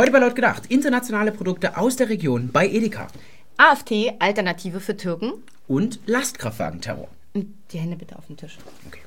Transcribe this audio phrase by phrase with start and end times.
[0.00, 3.08] Heute bei Laut gedacht, internationale Produkte aus der Region bei Edeka.
[3.58, 5.34] AfT, Alternative für Türken.
[5.68, 7.06] Und Lastkraftwagenterror.
[7.34, 8.56] Die Hände bitte auf den Tisch.
[8.86, 9.00] Okay.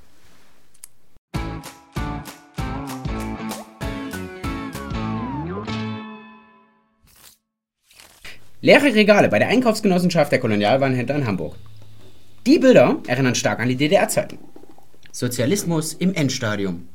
[8.62, 11.56] Leere Regale bei der Einkaufsgenossenschaft der Kolonialwarenhändler in Hamburg.
[12.46, 14.38] Die Bilder erinnern stark an die DDR-Zeiten.
[15.12, 16.88] Sozialismus im Endstadium.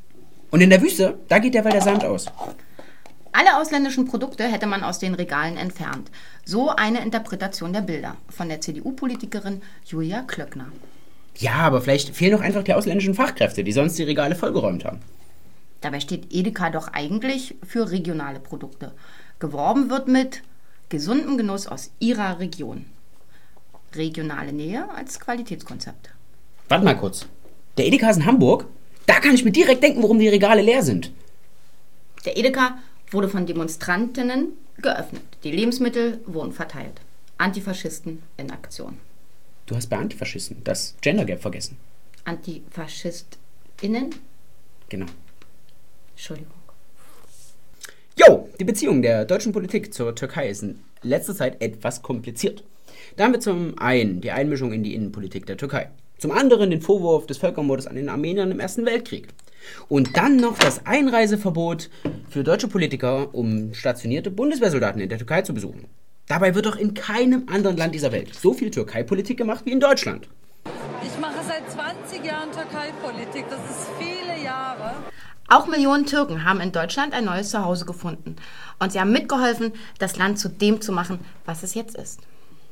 [0.53, 2.27] Und in der Wüste, da geht derweil der Sand aus.
[3.39, 6.11] Alle ausländischen Produkte hätte man aus den Regalen entfernt.
[6.45, 10.73] So eine Interpretation der Bilder von der CDU-Politikerin Julia Klöckner.
[11.37, 14.99] Ja, aber vielleicht fehlen doch einfach die ausländischen Fachkräfte, die sonst die Regale vollgeräumt haben.
[15.83, 18.91] Dabei steht Edeka doch eigentlich für regionale Produkte.
[19.39, 20.43] Geworben wird mit
[20.89, 22.87] gesundem Genuss aus ihrer Region.
[23.95, 26.11] Regionale Nähe als Qualitätskonzept.
[26.69, 27.27] Warte mal kurz.
[27.77, 28.67] Der Edeka ist in Hamburg?
[29.07, 31.13] Da kann ich mir direkt denken, warum die Regale leer sind.
[32.25, 32.79] Der Edeka
[33.11, 35.23] wurde von Demonstrantinnen geöffnet.
[35.45, 37.01] Die Lebensmittel wurden verteilt.
[37.39, 38.99] Antifaschisten in Aktion.
[39.67, 41.77] Du hast bei Antifaschisten das Gender Gap vergessen.
[42.25, 44.15] AntifaschistInnen?
[44.89, 45.07] Genau.
[46.11, 46.53] Entschuldigung.
[48.17, 52.65] Jo, die Beziehung der deutschen Politik zur Türkei ist in letzter Zeit etwas kompliziert.
[53.17, 55.91] Da haben wir zum einen die Einmischung in die Innenpolitik der Türkei.
[56.19, 59.29] Zum anderen den Vorwurf des Völkermordes an den Armeniern im Ersten Weltkrieg.
[59.89, 61.91] Und dann noch das Einreiseverbot
[62.29, 65.87] für deutsche Politiker, um stationierte Bundeswehrsoldaten in der Türkei zu besuchen.
[66.27, 69.81] Dabei wird doch in keinem anderen Land dieser Welt so viel Türkei-Politik gemacht wie in
[69.81, 70.29] Deutschland.
[71.03, 73.47] Ich mache seit 20 Jahren Türkei-Politik.
[73.49, 74.95] Das ist viele Jahre.
[75.49, 78.37] Auch Millionen Türken haben in Deutschland ein neues Zuhause gefunden.
[78.79, 82.21] Und sie haben mitgeholfen, das Land zu dem zu machen, was es jetzt ist.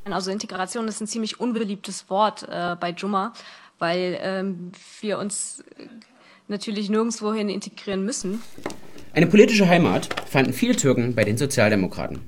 [0.04, 3.32] Also Integration ist ein ziemlich unbeliebtes Wort äh, bei Jumma,
[3.78, 5.64] weil ähm, wir uns
[6.48, 8.42] natürlich nirgendwohin integrieren müssen.
[9.12, 12.20] Eine politische Heimat fanden viele Türken bei den Sozialdemokraten.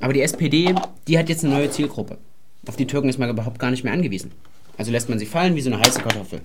[0.00, 0.74] Aber die SPD,
[1.06, 2.18] die hat jetzt eine neue Zielgruppe.
[2.66, 4.32] Auf die Türken ist man überhaupt gar nicht mehr angewiesen.
[4.76, 6.40] Also lässt man sie fallen wie so eine heiße Kartoffel.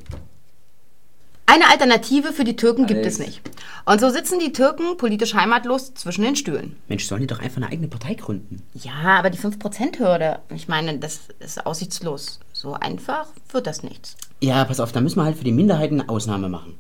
[1.48, 3.40] Eine Alternative für die Türken gibt es nicht.
[3.86, 6.76] Und so sitzen die Türken politisch heimatlos zwischen den Stühlen.
[6.88, 8.64] Mensch, sollen die doch einfach eine eigene Partei gründen?
[8.74, 12.40] Ja, aber die 5%-Hürde, ich meine, das ist aussichtslos.
[12.52, 14.18] So einfach wird das nichts.
[14.42, 16.76] Ja, pass auf, da müssen wir halt für die Minderheiten eine Ausnahme machen.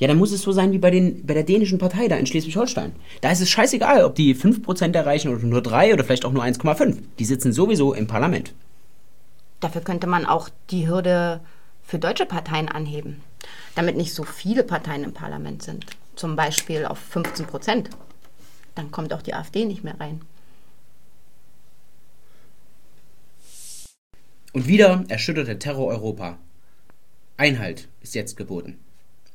[0.00, 2.24] Ja, dann muss es so sein wie bei, den, bei der dänischen Partei da in
[2.26, 2.92] Schleswig-Holstein.
[3.20, 6.42] Da ist es scheißegal, ob die 5% erreichen oder nur 3 oder vielleicht auch nur
[6.42, 6.96] 1,5.
[7.18, 8.54] Die sitzen sowieso im Parlament.
[9.60, 11.40] Dafür könnte man auch die Hürde
[11.82, 13.20] für deutsche Parteien anheben,
[13.74, 15.84] damit nicht so viele Parteien im Parlament sind.
[16.16, 17.90] Zum Beispiel auf 15 Prozent.
[18.74, 20.22] Dann kommt auch die AfD nicht mehr rein.
[24.54, 26.38] Und wieder erschüttert der Terror Europa.
[27.36, 28.78] Einhalt ist jetzt geboten.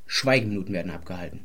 [0.05, 1.41] Schweigeminuten werden abgehalten.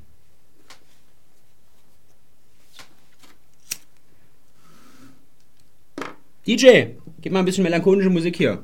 [6.47, 8.62] DJ, gib mal ein bisschen melancholische Musik hier.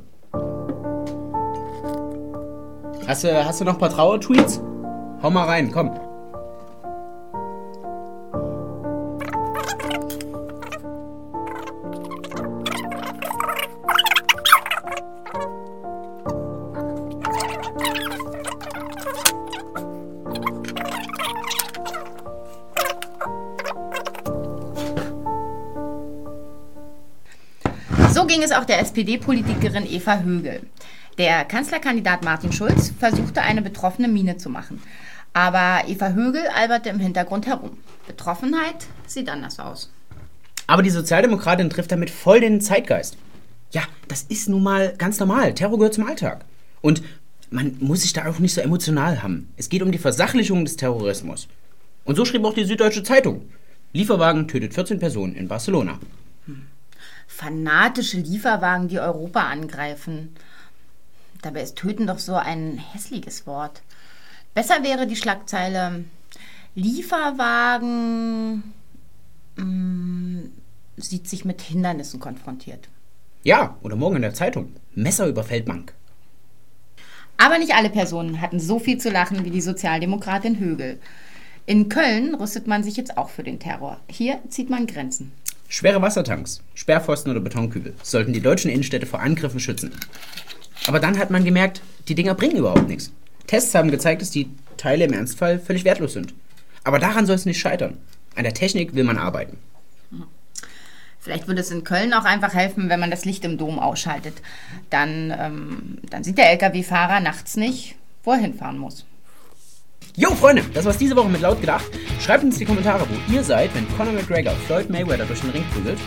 [3.06, 4.60] Hast du, hast du noch ein paar Trauer-Tweets?
[5.22, 5.90] Hau mal rein, komm.
[28.12, 30.60] So ging es auch der SPD-Politikerin Eva Högel.
[31.18, 34.82] Der Kanzlerkandidat Martin Schulz versuchte eine betroffene Miene zu machen.
[35.32, 37.78] Aber Eva Högel alberte im Hintergrund herum.
[38.06, 39.90] Betroffenheit sieht anders aus.
[40.66, 43.16] Aber die Sozialdemokratin trifft damit voll den Zeitgeist.
[43.70, 45.54] Ja, das ist nun mal ganz normal.
[45.54, 46.44] Terror gehört zum Alltag.
[46.80, 47.02] Und
[47.50, 49.52] man muss sich da auch nicht so emotional haben.
[49.56, 51.48] Es geht um die Versachlichung des Terrorismus.
[52.04, 53.42] Und so schrieb auch die Süddeutsche Zeitung.
[53.92, 55.98] Lieferwagen tötet 14 Personen in Barcelona.
[57.26, 60.34] Fanatische Lieferwagen, die Europa angreifen.
[61.42, 63.82] Dabei ist töten doch so ein hässliches Wort.
[64.54, 66.04] Besser wäre die Schlagzeile
[66.74, 68.62] Lieferwagen
[69.56, 70.48] mh,
[70.96, 72.88] sieht sich mit Hindernissen konfrontiert.
[73.42, 74.74] Ja, oder morgen in der Zeitung.
[74.94, 75.94] Messer überfällt Bank.
[77.38, 80.98] Aber nicht alle Personen hatten so viel zu lachen wie die Sozialdemokratin Högel.
[81.66, 84.00] In Köln rüstet man sich jetzt auch für den Terror.
[84.08, 85.32] Hier zieht man Grenzen.
[85.68, 89.92] Schwere Wassertanks, Sperrpfosten oder Betonkübel sollten die deutschen Innenstädte vor Angriffen schützen.
[90.86, 93.10] Aber dann hat man gemerkt, die Dinger bringen überhaupt nichts.
[93.46, 96.34] Tests haben gezeigt, dass die Teile im Ernstfall völlig wertlos sind.
[96.84, 97.98] Aber daran soll es nicht scheitern.
[98.36, 99.58] An der Technik will man arbeiten.
[101.18, 104.34] Vielleicht würde es in Köln auch einfach helfen, wenn man das Licht im Dom ausschaltet.
[104.90, 109.04] Dann, ähm, dann sieht der Lkw-Fahrer nachts nicht, wo er hinfahren muss.
[110.14, 111.84] Jo, Freunde, das war's diese Woche mit Laut gedacht.
[112.20, 115.50] Schreibt uns in die Kommentare, wo ihr seid, wenn Conor McGregor Floyd Mayweather durch den
[115.50, 115.98] Ring prügelt.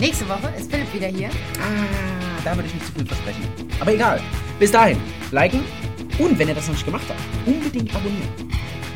[0.00, 1.28] Nächste Woche ist Philipp wieder hier.
[1.28, 3.42] Ah, da würde ich nicht zu viel versprechen.
[3.80, 4.20] Aber egal.
[4.58, 4.98] Bis dahin,
[5.30, 5.60] liken
[6.18, 8.28] und wenn ihr das noch nicht gemacht habt, unbedingt abonnieren.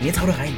[0.00, 0.54] Und jetzt haut rein.